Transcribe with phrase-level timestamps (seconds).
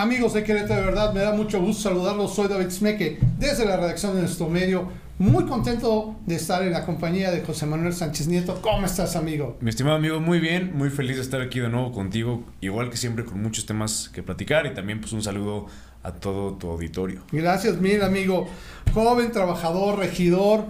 [0.00, 2.34] Amigos de Querétaro, de verdad, me da mucho gusto saludarlos.
[2.34, 4.88] Soy David Smeke, desde la redacción de nuestro medio.
[5.18, 8.62] Muy contento de estar en la compañía de José Manuel Sánchez Nieto.
[8.62, 9.58] ¿Cómo estás, amigo?
[9.60, 12.96] Mi estimado amigo, muy bien, muy feliz de estar aquí de nuevo contigo, igual que
[12.96, 15.66] siempre con muchos temas que platicar y también pues un saludo
[16.02, 17.20] a todo tu auditorio.
[17.30, 18.48] Gracias, mil amigo.
[18.94, 20.64] Joven, trabajador, regidor,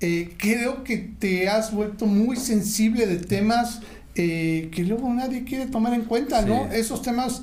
[0.00, 3.80] eh, creo que te has vuelto muy sensible de temas
[4.16, 6.66] eh, que luego nadie quiere tomar en cuenta, ¿no?
[6.70, 7.42] Esos temas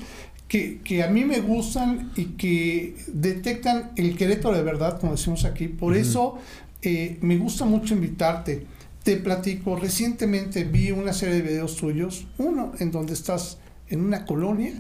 [0.52, 5.70] que, a mí me gustan y que detectan el Querétaro de verdad, como decimos aquí.
[5.70, 6.40] Por eso
[6.82, 8.66] eh, me gusta mucho invitarte.
[9.02, 14.26] Te platico, recientemente vi una serie de videos tuyos, uno en donde estás en una
[14.26, 14.74] colonia,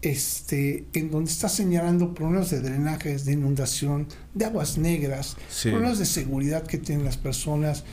[0.00, 6.06] este, en donde estás señalando problemas de drenajes, de inundación, de aguas negras, problemas de
[6.06, 7.84] seguridad que tienen las personas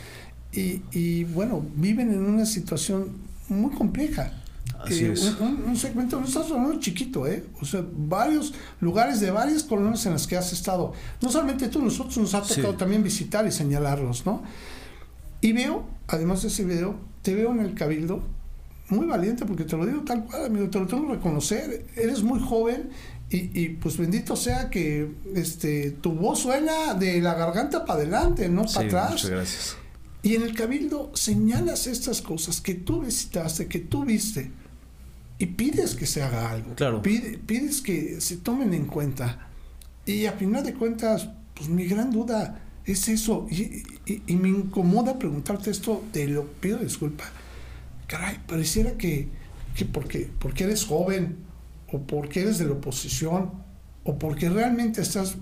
[0.53, 3.17] y, y bueno, viven en una situación
[3.49, 4.31] muy compleja.
[4.79, 5.35] Así eh, es.
[5.39, 7.45] Un, segmento, no estás hablando chiquito, ¿eh?
[7.61, 10.93] O sea, varios lugares de varias colonias en las que has estado.
[11.21, 14.43] No solamente tú, nosotros nos ha tocado también visitar y señalarlos, ¿no?
[15.41, 18.23] Y veo, además de ese video, te veo en el cabildo
[18.89, 21.85] muy valiente, porque te lo digo tal cual, amigo, te lo tengo que reconocer.
[21.95, 22.89] Eres muy joven
[23.29, 28.47] y, y pues bendito sea que este, tu voz suena de la garganta para adelante,
[28.47, 29.11] no para atrás.
[29.11, 29.77] Muchas gracias.
[30.23, 34.51] Y en el cabildo señalas estas cosas que tú visitaste, que tú viste
[35.39, 36.73] y pides que se haga algo.
[36.75, 37.01] Claro.
[37.01, 39.47] pides que se tomen en cuenta.
[40.05, 43.47] Y a final de cuentas, pues mi gran duda es eso.
[43.49, 43.83] Y,
[44.33, 47.25] me incomoda preguntarte esto, te lo pido disculpa.
[48.07, 49.27] Caray, pareciera que,
[49.75, 51.37] que porque, porque eres joven,
[51.91, 53.51] o porque eres de la oposición,
[54.05, 55.35] o porque realmente estás,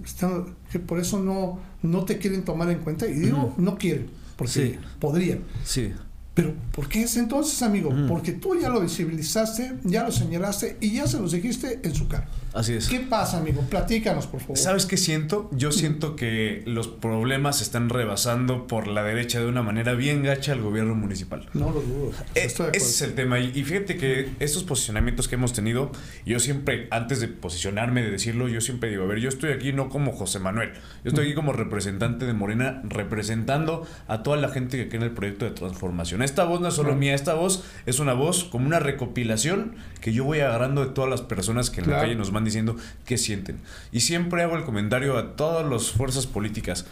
[0.71, 3.07] que por eso no, no te quieren tomar en cuenta.
[3.07, 5.43] Y digo, no quieren, porque podrían.
[5.63, 5.93] Sí.
[6.35, 7.95] Pero ¿por qué es entonces, amigo?
[8.09, 12.09] Porque tú ya lo visibilizaste, ya lo señalaste y ya se los dijiste en su
[12.09, 12.27] cara.
[12.53, 12.87] Así es.
[12.87, 13.61] ¿Qué pasa, amigo?
[13.69, 14.57] Platícanos, por favor.
[14.57, 15.49] ¿Sabes qué siento?
[15.53, 20.23] Yo siento que los problemas se están rebasando por la derecha de una manera bien
[20.23, 21.49] gacha al gobierno municipal.
[21.53, 22.11] No lo dudo.
[22.33, 23.39] Eh, ese es el tema.
[23.39, 25.91] Y fíjate que estos posicionamientos que hemos tenido,
[26.25, 29.73] yo siempre, antes de posicionarme, de decirlo, yo siempre digo, a ver, yo estoy aquí
[29.73, 34.49] no como José Manuel, yo estoy aquí como representante de Morena, representando a toda la
[34.49, 36.21] gente que cree en el proyecto de transformación.
[36.25, 40.11] Esta voz no es solo mía, esta voz es una voz como una recopilación que
[40.11, 42.75] yo voy agarrando de todas las personas que en la calle nos mandan diciendo
[43.05, 43.59] qué sienten.
[43.91, 46.85] Y siempre hago el comentario a todas las fuerzas políticas.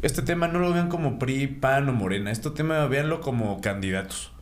[0.00, 2.30] Este tema no lo vean como PRI, PAN o Morena.
[2.30, 4.32] Este tema véanlo como candidatos.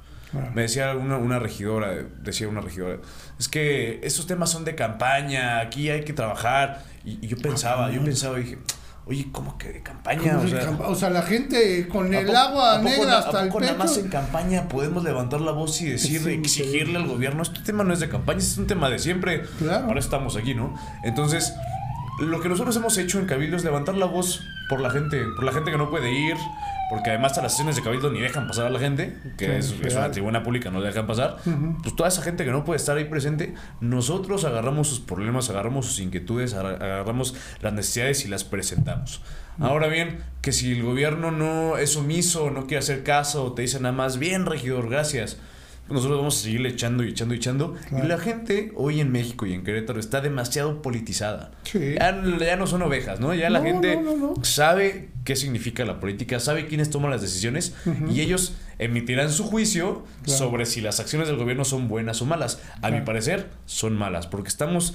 [0.54, 2.98] Me decía una, una, regidora, decía una regidora,
[3.38, 6.84] es que esos temas son de campaña, aquí hay que trabajar.
[7.04, 8.58] Y, yo pensaba, yo pensaba, dije,
[9.08, 10.40] Oye, ¿cómo que de campaña?
[10.80, 13.60] O sea, la gente con el agua negra hasta el pecho.
[13.60, 17.84] nada más en campaña podemos levantar la voz y decir, exigirle al gobierno, este tema
[17.84, 19.42] no es de campaña, este es un tema de siempre.
[19.58, 19.86] Claro.
[19.86, 20.74] Ahora estamos aquí, ¿no?
[21.04, 21.54] Entonces,
[22.18, 25.44] lo que nosotros hemos hecho en Cabildo es levantar la voz por la gente, por
[25.44, 26.36] la gente que no puede ir,
[26.88, 29.72] porque además a las sesiones de cabildo ni dejan pasar a la gente, que es,
[29.72, 31.36] una tribuna pública, no dejan pasar,
[31.82, 35.86] pues toda esa gente que no puede estar ahí presente, nosotros agarramos sus problemas, agarramos
[35.86, 39.20] sus inquietudes, agarramos las necesidades y las presentamos.
[39.58, 43.80] Ahora bien, que si el gobierno no es omiso, no quiere hacer caso, te dice
[43.80, 45.38] nada más, bien regidor, gracias,
[45.88, 47.74] nosotros vamos a seguirle echando y echando y echando.
[47.92, 51.52] Y la gente hoy en México y en Querétaro está demasiado politizada.
[51.72, 53.34] Ya, no son ovejas, ¿no?
[53.34, 53.98] Ya la gente
[54.42, 57.74] sabe qué significa la política, sabe quiénes toman las decisiones
[58.10, 62.60] y ellos emitirán su juicio sobre si las acciones del gobierno son buenas o malas.
[62.82, 64.94] A mi parecer, son malas, porque estamos,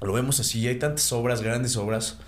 [0.00, 2.18] lo vemos así, hay tantas obras, grandes obras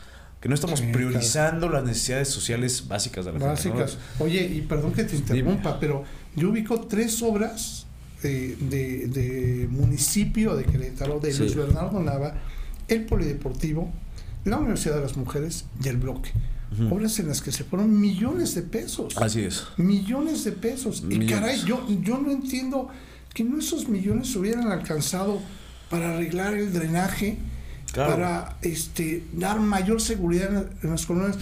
[0.45, 3.97] que no estamos priorizando las necesidades sociales básicas de la básicas.
[4.19, 6.05] Oye, y perdón que te interrumpa, pero
[6.37, 7.87] yo ubico tres obras
[8.23, 12.35] de, de, municipio de Querétaro, de Luis Bernardo Nava,
[12.89, 13.91] el Polideportivo,
[14.45, 16.31] la Universidad de las Mujeres y el Bloque.
[16.91, 19.17] Obras en las que se fueron millones de pesos.
[19.17, 19.65] Así es.
[19.79, 21.05] Millones de pesos.
[21.09, 22.91] Y caray, yo, yo no entiendo
[23.33, 25.41] que no esos millones se hubieran alcanzado
[25.89, 27.39] para arreglar el drenaje
[27.95, 31.39] para este, dar mayor seguridad en, las colonias,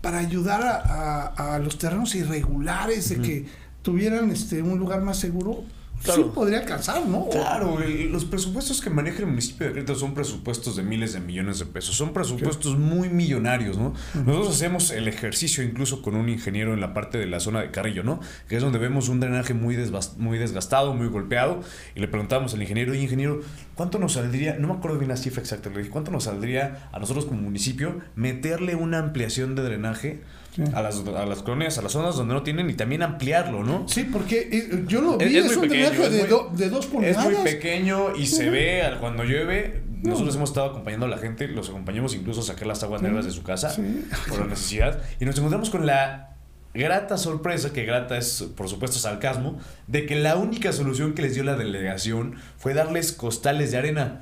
[0.00, 3.46] para ayudar a, los terrenos irregulares de que
[3.82, 5.64] tuvieran este, un lugar más seguro
[6.02, 7.28] sí podría alcanzar, ¿no?
[7.28, 7.78] Claro,
[8.10, 11.66] los presupuestos que maneja el municipio de Querétaro son presupuestos de miles de millones de
[11.66, 13.94] pesos, son presupuestos muy millonarios, ¿no?
[14.14, 17.70] Nosotros hacemos el ejercicio incluso con un ingeniero en la parte de la zona de
[17.70, 18.20] Carrillo, ¿no?
[18.48, 19.76] Que es donde vemos un drenaje muy,
[20.16, 21.60] muy desgastado, muy golpeado,
[21.94, 23.40] y le preguntamos al ingeniero, y ingeniero,
[23.80, 26.90] ¿cuánto nos saldría, no me acuerdo bien la cifra exacta, le dije, ¿cuánto nos saldría
[26.92, 30.20] a nosotros como municipio meterle una ampliación de drenaje?
[30.74, 33.88] a, las, a las colonias, a las zonas donde no tienen y también ampliarlo, ¿no?
[33.88, 37.24] Sí, porque eh, yo lo vi, es, un pequeño, de, de, dos pulgadas.
[37.24, 41.48] Es muy pequeño y se ve cuando llueve nosotros hemos estado acompañando a la gente,
[41.48, 43.74] los acompañamos incluso a sacar las aguas negras de su casa
[44.28, 45.00] por la necesidad.
[45.20, 46.29] Y nos encontramos con la
[46.74, 51.34] grata sorpresa, que grata es por supuesto sarcasmo, de que la única solución que les
[51.34, 54.20] dio la delegación fue darles costales de arena.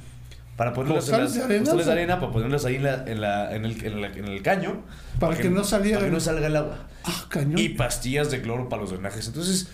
[0.57, 3.21] Para ponerlas en las, de arena, costales de arena, para ponerlas ahí en, la, en,
[3.21, 4.83] la, en, el, en, el, caño.
[5.21, 5.99] Para, que, no saliera.
[5.99, 6.89] Para que no salga el agua.
[7.05, 7.59] Ah, cañón.
[7.59, 9.29] Y pastillas de cloro para los drenajes.
[9.29, 9.69] Entonces,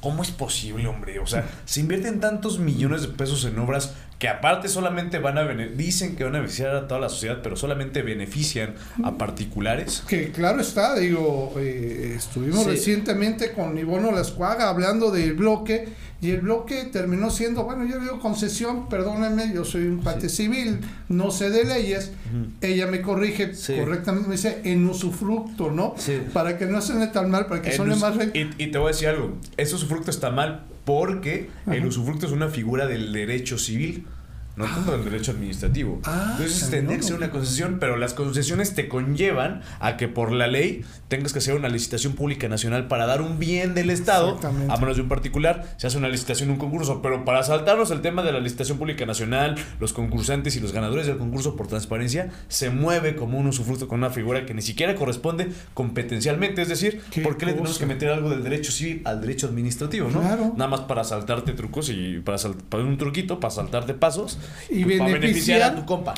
[0.00, 1.18] ¿cómo es posible, hombre?
[1.18, 5.44] O sea, se invierten tantos millones de pesos en obras que aparte solamente van a
[5.44, 10.02] dicen que van a beneficiar a toda la sociedad, pero solamente benefician a particulares.
[10.08, 15.88] Que claro está, digo, eh, estuvimos recientemente con Ivono Lascuaga hablando del bloque
[16.20, 20.80] y el bloque terminó siendo, bueno, yo digo concesión, perdónenme, yo soy un parte civil,
[21.08, 22.12] no sé de leyes,
[22.62, 25.94] ella me corrige correctamente, me dice en usufructo, ¿no?
[26.32, 28.14] Para que no suene tan mal, para que suene más...
[28.32, 32.32] Y, y te voy a decir algo, ese usufructo está mal porque el usufructo es
[32.32, 34.06] una figura del derecho civil
[34.56, 36.00] no tanto del derecho administrativo.
[36.04, 40.30] Ah, Entonces tendría que ser una concesión, pero las concesiones te conllevan a que por
[40.30, 44.38] la ley tengas que hacer una licitación pública nacional para dar un bien del Estado
[44.68, 45.74] a manos de un particular.
[45.76, 49.04] Se hace una licitación, un concurso, pero para saltarnos el tema de la licitación pública
[49.06, 53.88] nacional, los concursantes y los ganadores del concurso por transparencia, se mueve como un usufructo
[53.88, 56.62] con una figura que ni siquiera corresponde competencialmente.
[56.62, 60.08] Es decir, ¿por qué le tenemos que meter algo del derecho civil al derecho administrativo?
[60.10, 60.22] ¿no?
[60.22, 65.62] Nada más para saltarte trucos y para, para un truquito, para saltarte pasos y beneficiar,
[65.62, 66.14] a tu compa.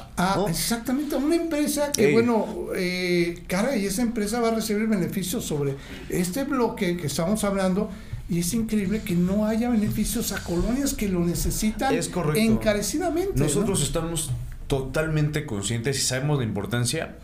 [0.48, 5.44] Exactamente, a una empresa que, bueno, eh, cara, y esa empresa va a recibir beneficios
[5.44, 5.76] sobre
[6.08, 7.90] este bloque que estamos hablando.
[8.28, 11.96] Y es increíble que no haya beneficios a colonias que lo necesitan
[12.34, 13.38] encarecidamente.
[13.38, 14.30] Nosotros estamos
[14.66, 17.14] totalmente conscientes y sabemos la importancia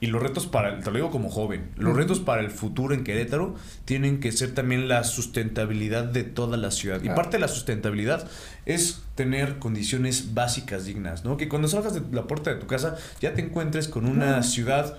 [0.00, 3.04] y los retos para, te lo digo como joven, los retos para el futuro en
[3.04, 3.54] Querétaro
[3.84, 7.02] tienen que ser también la sustentabilidad de toda la ciudad.
[7.02, 8.26] Y parte de la sustentabilidad
[8.64, 11.36] es tener condiciones básicas dignas, ¿no?
[11.36, 14.98] Que cuando salgas de la puerta de tu casa ya te encuentres con una ciudad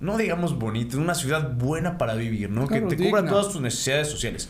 [0.00, 2.66] no digamos bonita, una ciudad buena para vivir, ¿no?
[2.66, 4.48] que te cubra todas tus necesidades sociales.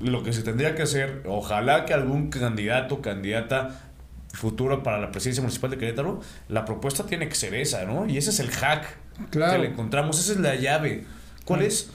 [0.00, 3.89] Lo que se tendría que hacer, ojalá que algún candidato, candidata
[4.32, 8.06] futuro para la presidencia municipal de Querétaro, la propuesta tiene que ser esa, ¿no?
[8.06, 8.96] Y ese es el hack
[9.30, 9.52] claro.
[9.52, 11.04] que le encontramos, esa es la llave.
[11.44, 11.90] ¿Cuál es?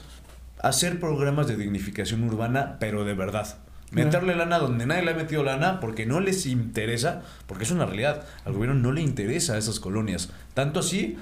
[0.62, 3.58] Hacer programas de dignificación urbana, pero de verdad.
[3.92, 7.86] Meterle lana donde nadie le ha metido lana porque no les interesa, porque es una
[7.86, 8.26] realidad.
[8.44, 10.30] Al gobierno no le interesa a esas colonias.
[10.54, 11.16] Tanto así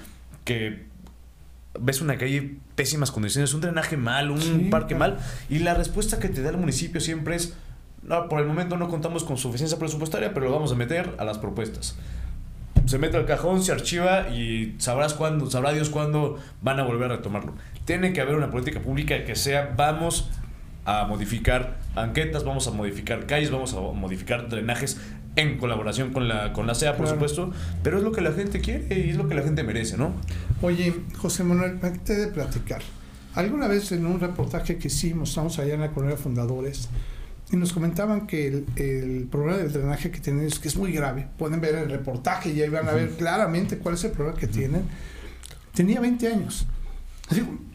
[0.44, 0.86] que
[1.78, 5.18] ves una calle pésimas condiciones, un drenaje mal, un parque mal,
[5.48, 7.54] y la respuesta que te da el municipio siempre es,
[8.06, 11.24] no, por el momento no contamos con suficiencia presupuestaria, pero lo vamos a meter a
[11.24, 11.96] las propuestas
[12.86, 17.10] se mete al cajón, se archiva y sabrás cuándo, sabrá Dios cuándo van a volver
[17.10, 17.54] a retomarlo.
[17.84, 20.30] Tiene que haber una política pública que sea, vamos
[20.84, 25.00] a modificar banquetas, vamos a modificar calles, vamos a modificar drenajes
[25.36, 27.52] en colaboración con la, con la CEA, por supuesto,
[27.82, 30.12] pero es lo que la gente quiere y es lo que la gente merece, ¿no?
[30.62, 32.82] Oye, José Manuel, me de platicar.
[33.34, 36.88] Alguna vez en un reportaje que hicimos, estamos allá en la colonia Fundadores,
[37.50, 40.92] y nos comentaban que el, el, problema del drenaje que tienen es que es muy
[40.92, 41.28] grave.
[41.38, 44.46] Pueden ver el reportaje y ahí van a ver claramente cuál es el problema que
[44.46, 44.82] tienen.
[45.74, 46.66] Tenía 20 años.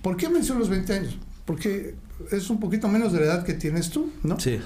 [0.01, 1.17] ¿Por qué menciono los 20 años?
[1.45, 1.95] Porque
[2.31, 4.39] es un poquito menos de la edad que tienes tú, ¿no?
[4.39, 4.59] Sí.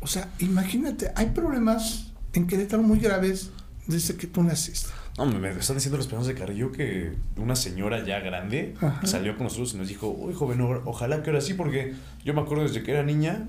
[0.00, 3.50] O sea, imagínate, hay problemas en Querétaro muy graves
[3.86, 4.90] desde que tú naciste.
[5.16, 9.44] No, me están diciendo los peones de Carrillo que una señora ya grande salió con
[9.44, 12.84] nosotros y nos dijo, uy, joven, ojalá que ahora sí, porque yo me acuerdo desde
[12.84, 13.48] que era niña,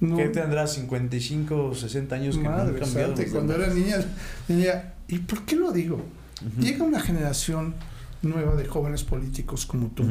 [0.00, 3.14] ¿Qué tendrá 55 o 60 años que Madre, no han cambiado?
[3.30, 3.96] cuando era niña,
[4.48, 6.02] niña, ¿y por qué lo digo?
[6.58, 7.74] Llega una generación
[8.22, 10.04] nueva de jóvenes políticos como tú,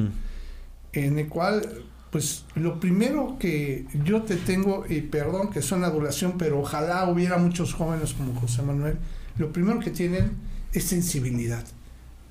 [0.93, 1.67] en el cual,
[2.11, 7.37] pues, lo primero que yo te tengo, y perdón que suena adulación, pero ojalá hubiera
[7.37, 8.97] muchos jóvenes como José Manuel,
[9.37, 10.33] lo primero que tienen
[10.71, 11.65] es sensibilidad.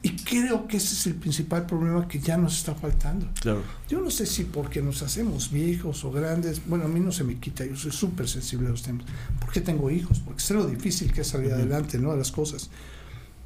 [0.00, 3.28] Y creo que ese es el principal problema que ya nos está faltando.
[3.40, 3.62] Claro.
[3.88, 7.24] Yo no sé si porque nos hacemos viejos o grandes, bueno, a mí no se
[7.24, 9.06] me quita, yo soy súper sensible a los temas,
[9.40, 12.12] porque tengo hijos, porque sé lo difícil que es salir adelante, ¿no?
[12.12, 12.70] A las cosas.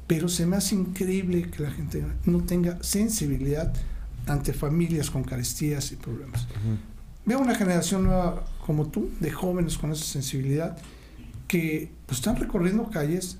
[0.05, 3.73] Pero se me hace increíble que la gente no tenga sensibilidad
[4.27, 6.47] ante familias con carestías y problemas.
[7.25, 10.77] Veo una generación nueva como tú, de jóvenes con esa sensibilidad,
[11.47, 13.37] que pues, están recorriendo calles,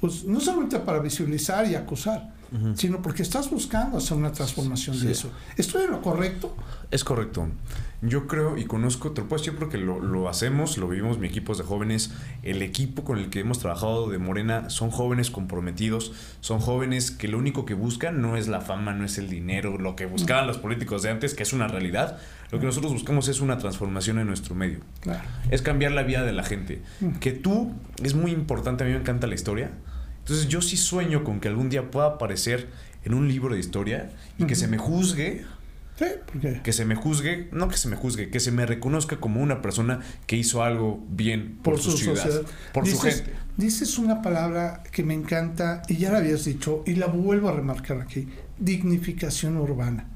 [0.00, 2.34] pues no solamente para visibilizar y acusar,
[2.74, 5.30] sino porque estás buscando hacer una transformación de eso.
[5.56, 6.56] ¿Estoy en lo correcto?
[6.90, 7.48] Es correcto.
[8.00, 11.26] Yo creo y conozco, te lo puedo decir porque lo, lo hacemos, lo vivimos mi
[11.26, 12.12] equipo de jóvenes,
[12.44, 17.26] el equipo con el que hemos trabajado de Morena son jóvenes comprometidos, son jóvenes que
[17.26, 20.46] lo único que buscan no es la fama, no es el dinero, lo que buscaban
[20.46, 22.18] los políticos de antes, que es una realidad,
[22.50, 24.78] lo que nosotros buscamos es una transformación en nuestro medio.
[25.50, 26.80] Es cambiar la vida de la gente.
[27.20, 29.72] Que tú, es muy importante, a mí me encanta la historia,
[30.28, 32.68] Entonces yo sí sueño con que algún día pueda aparecer
[33.02, 35.46] en un libro de historia y que se me juzgue.
[35.98, 36.60] Sí, ¿por qué?
[36.62, 39.62] Que se me juzgue, no que se me juzgue, que se me reconozca como una
[39.62, 42.42] persona que hizo algo bien por, su, ciudad,
[42.74, 43.32] por su gente.
[43.56, 47.52] Dices una palabra que me encanta y ya la habías dicho y la vuelvo a
[47.52, 50.10] remarcar aquí, dignificación urbana.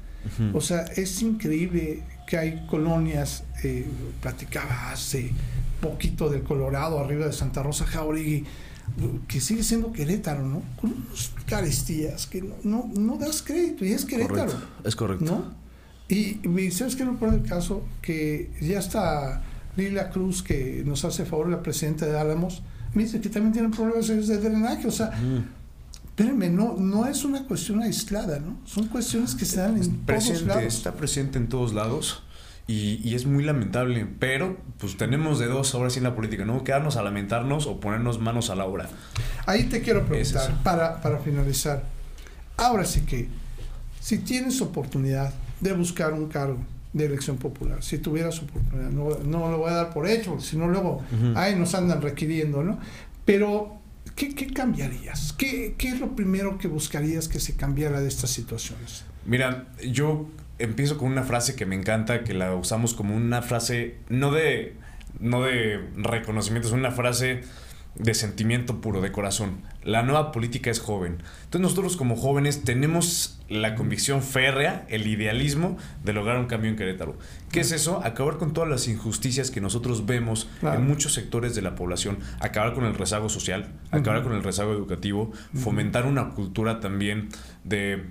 [0.53, 3.85] O sea, es increíble que hay colonias, eh,
[4.21, 5.31] platicaba hace
[5.81, 8.45] poquito del Colorado, arriba de Santa Rosa Jauregui,
[9.27, 10.61] que sigue siendo Querétaro, ¿no?
[10.79, 14.53] Con unos carestías que no, no, das crédito, y es Querétaro.
[14.83, 15.25] es correcto.
[15.25, 15.63] ¿no?
[16.07, 17.83] Y, y ¿sabes qué lo pone el caso?
[18.01, 19.43] Que ya está
[19.75, 22.61] Lila Cruz, que nos hace favor, la presidenta de Álamos,
[22.93, 25.11] me dice que también tienen problemas de drenaje, o sea,
[26.05, 28.57] espérenme, no, no es una cuestión aislada, ¿no?
[28.65, 30.63] Son cuestiones que se dan en todos lados.
[30.63, 32.23] Está presente en todos lados.
[32.65, 36.63] Y, es muy lamentable, pero pues tenemos de dos ahora sí en la política, ¿no?
[36.63, 38.87] Quedarnos a lamentarnos o ponernos manos a la obra.
[39.45, 41.83] Ahí te quiero preguntar, para, para finalizar,
[42.55, 43.27] ahora sí que,
[43.99, 46.59] si tienes oportunidad de buscar un cargo
[46.93, 50.67] de elección popular, si tuvieras oportunidad, no, no lo voy a dar por hecho, sino
[50.69, 51.03] luego,
[51.35, 52.79] ahí nos andan requiriendo, ¿no?
[53.25, 53.77] Pero,
[54.15, 55.33] ¿qué, qué cambiarías?
[55.33, 59.03] ¿Qué, ¿Qué es lo primero que buscarías que se cambiara de estas situaciones?
[59.25, 60.27] Mira, yo
[60.59, 64.75] empiezo con una frase que me encanta, que la usamos como una frase no de,
[65.19, 67.41] no de reconocimiento, es una frase
[67.95, 69.61] de sentimiento puro, de corazón.
[69.83, 71.21] La nueva política es joven.
[71.43, 76.75] Entonces nosotros como jóvenes tenemos la convicción férrea, el idealismo de lograr un cambio en
[76.75, 77.17] Querétaro.
[77.51, 78.01] ¿Qué es eso?
[78.03, 82.73] Acabar con todas las injusticias que nosotros vemos en muchos sectores de la población, acabar
[82.73, 87.29] con el rezago social, acabar con el rezago educativo, fomentar una cultura también
[87.63, 88.05] de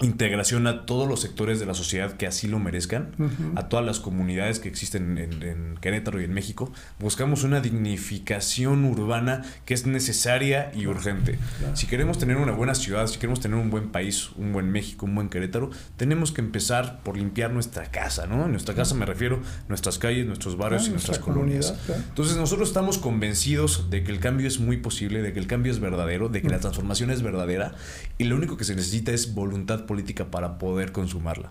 [0.00, 3.10] integración a todos los sectores de la sociedad que así lo merezcan,
[3.56, 6.72] a todas las comunidades que existen en, Querétaro y en México.
[6.98, 11.38] Buscamos una dignificación urbana que es necesaria y urgente.
[11.74, 15.06] Si queremos tener una buena ciudad, si queremos tener un buen país, un buen México,
[15.06, 18.44] un buen Querétaro, tenemos que empezar por limpiar nuestra casa, ¿no?
[18.44, 21.74] En nuestra casa me refiero nuestras calles, nuestros barrios y nuestras colonias.
[22.08, 25.72] Entonces nosotros estamos convencidos de que el cambio es muy posible, de que el cambio
[25.72, 27.74] es verdadero, de que la transformación es verdadera
[28.16, 31.50] y lo único que se necesita es voluntad política para poder consumarla.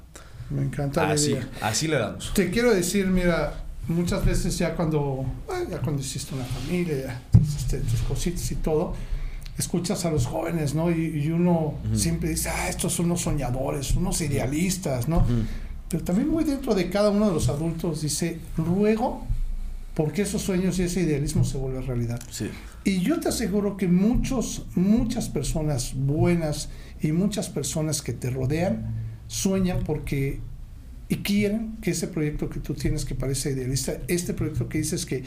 [0.49, 2.33] Me encanta así, Así le damos.
[2.33, 5.25] Te quiero decir, mira, muchas veces ya cuando,
[5.69, 8.93] ya cuando hiciste una familia, ya hiciste tus cositas y todo,
[9.57, 10.89] escuchas a los jóvenes, ¿no?
[10.89, 15.25] Y, uno siempre dice, ah, estos son unos soñadores, unos idealistas, ¿no?
[15.89, 19.25] Pero también muy dentro de cada uno de los adultos dice, ruego
[19.97, 22.19] porque esos sueños y ese idealismo se vuelven realidad.
[22.29, 22.51] Sí.
[22.83, 26.69] Y yo te aseguro que muchos, muchas personas buenas
[27.01, 28.93] y muchas personas que te rodean
[29.25, 30.39] sueñan porque
[31.09, 35.03] y quieren que ese proyecto que tú tienes que parece idealista, este proyecto que dices
[35.07, 35.23] que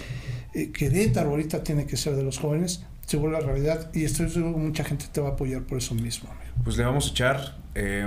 [0.55, 4.55] eh, Querétaro ahorita tiene que ser de los jóvenes, se vuelva realidad y estoy seguro
[4.55, 6.31] que mucha gente te va a apoyar por eso mismo.
[6.31, 6.62] Amigo.
[6.62, 8.07] Pues le vamos a echar, eh,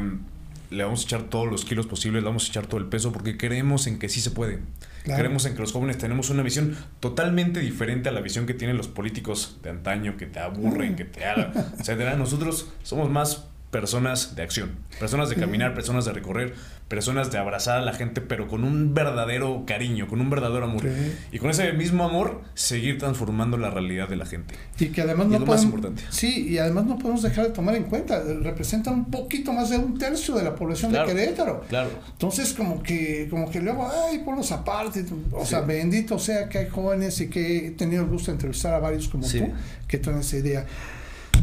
[0.74, 3.12] le vamos a echar todos los kilos posibles, le vamos a echar todo el peso
[3.12, 4.60] porque creemos en que sí se puede.
[5.04, 8.78] Creemos en que los jóvenes tenemos una visión totalmente diferente a la visión que tienen
[8.78, 12.16] los políticos de antaño, que te aburren, que te hagan, etcétera.
[12.16, 16.54] Nosotros somos más personas de acción, personas de caminar, personas de recorrer,
[16.88, 20.84] personas de abrazar a la gente, pero con un verdadero cariño, con un verdadero amor.
[21.32, 24.54] Y con ese mismo amor, seguir transformando la realidad de la gente.
[24.80, 26.04] Y que además no podemos, importante.
[26.12, 29.78] Sí, y además no podemos dejar de tomar en cuenta, representan un poquito más de
[29.78, 31.62] un tercio de la población de Querétaro.
[31.68, 31.90] Claro.
[32.12, 35.04] Entonces, como que, como que luego, ay, ponlos aparte.
[35.32, 38.72] O sea, bendito sea que hay jóvenes y que he tenido el gusto de entrevistar
[38.76, 39.52] a varios como tú,
[39.88, 40.66] que tienen esa idea.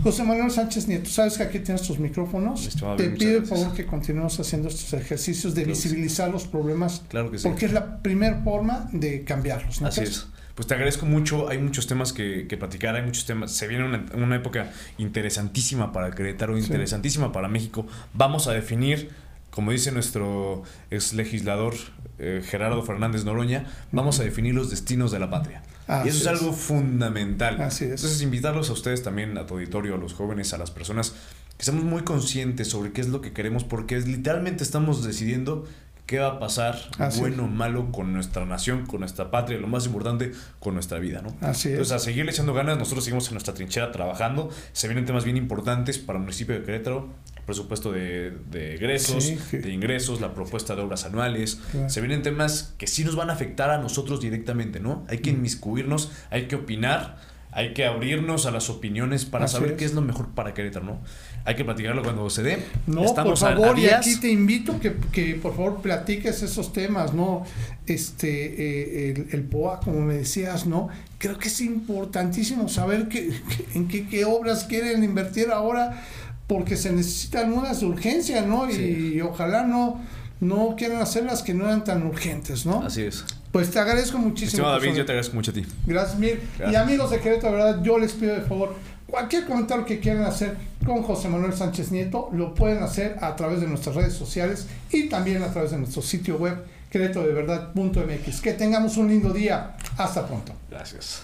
[0.03, 2.69] José Manuel Sánchez Nieto, sabes que aquí tienes tus micrófonos.
[2.97, 7.03] Te pido por favor que continuemos haciendo estos ejercicios de visibilizar los problemas.
[7.09, 7.49] Claro que sí.
[7.49, 9.83] Porque es la primera forma de cambiarlos.
[9.83, 10.27] Así es.
[10.55, 11.49] Pues te agradezco mucho.
[11.49, 13.53] Hay muchos temas que, que platicar, hay muchos temas.
[13.53, 17.87] Se viene una, una época interesantísima para Querétaro, interesantísima para México.
[18.15, 19.11] Vamos a definir
[19.51, 21.75] como dice nuestro ex legislador
[22.19, 25.63] eh, Gerardo Fernández Noroña, vamos a definir los destinos de la patria.
[26.05, 27.61] Y eso es, algo fundamental.
[27.61, 27.93] Así es.
[27.93, 31.15] Entonces, invitarlos a ustedes también, a tu auditorio, a los jóvenes, a las personas,
[31.57, 35.67] que seamos muy conscientes sobre qué es lo que queremos, porque literalmente estamos decidiendo
[36.11, 36.77] qué va a pasar,
[37.19, 41.23] bueno o malo, con nuestra nación, con nuestra patria, lo más importante, con nuestra vida,
[41.23, 41.37] ¿no?
[41.41, 41.75] Así es.
[41.75, 45.37] Entonces, a seguirle echando ganas, nosotros seguimos en nuestra trinchera trabajando, se vienen temas bien
[45.37, 47.11] importantes para el municipio de Querétaro,
[47.47, 51.61] presupuesto de, de egresos, de ingresos, la propuesta de obras anuales.
[51.89, 55.05] Se vienen temas que sí nos van a afectar a nosotros directamente, ¿no?
[55.09, 57.17] Hay que inmiscuirnos, hay que opinar
[57.53, 61.01] hay que abrirnos a las opiniones para saber qué es lo mejor para Querétaro, ¿no?
[61.45, 62.63] Hay que platicarlo cuando se dé.
[62.87, 67.13] No, Estamos por favor, y aquí te invito que, que, por favor platiques esos temas,
[67.13, 67.45] ¿no?
[67.87, 70.89] Este, eh, el, POA, como me decías, ¿no?
[71.19, 73.33] Creo que es importantísimo saber que,
[73.75, 76.05] en qué, obras quieren invertir ahora,
[76.51, 78.69] porque se necesitan unas de urgencia, ¿no?
[78.69, 80.01] Y, ojalá no,
[80.41, 82.83] no quieran hacer las que no eran tan urgentes, ¿no?
[82.83, 83.25] Así es.
[83.53, 84.69] Pues te agradezco muchísimo.
[84.69, 85.65] David, yo te agradezco mucho a ti.
[85.87, 86.41] Gracias mil.
[86.69, 88.75] Y amigos de Querétaro, verdad, yo les pido de favor,
[89.07, 93.61] cualquier comentario que quieran hacer con José Manuel Sánchez Nieto, lo pueden hacer a través
[93.61, 96.57] de nuestras redes sociales y también a través de nuestro sitio web
[96.91, 98.41] queretodeverdad.mx.
[98.41, 99.77] Que tengamos un lindo día.
[99.97, 100.53] Hasta pronto.
[100.69, 101.23] Gracias.